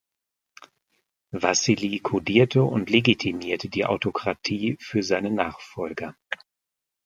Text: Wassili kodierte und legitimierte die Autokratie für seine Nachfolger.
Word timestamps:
Wassili 1.29 1.99
kodierte 1.99 2.63
und 2.63 2.89
legitimierte 2.89 3.69
die 3.69 3.85
Autokratie 3.85 4.75
für 4.79 5.03
seine 5.03 5.29
Nachfolger. 5.29 6.15